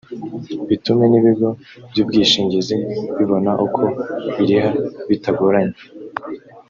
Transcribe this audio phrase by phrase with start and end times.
[0.69, 1.49] bitume n’ibigo
[1.89, 2.75] by’ubwishingizi
[3.17, 3.81] bibona uko
[4.35, 4.69] biriha
[5.09, 5.79] bitagoranye